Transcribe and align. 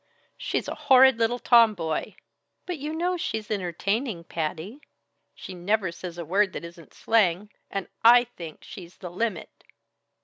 "She's 0.35 0.67
a 0.67 0.73
horrid 0.73 1.19
little 1.19 1.37
tomboy." 1.37 2.15
"But 2.65 2.79
you 2.79 2.95
know 2.95 3.17
she's 3.17 3.51
entertaining, 3.51 4.23
Patty." 4.23 4.81
"She 5.35 5.53
never 5.53 5.91
says 5.91 6.17
a 6.17 6.25
word 6.25 6.53
that 6.53 6.65
isn't 6.65 6.95
slang, 6.95 7.51
and 7.69 7.87
I 8.03 8.23
think 8.23 8.63
she's 8.63 8.97
the 8.97 9.11
limit!" 9.11 9.63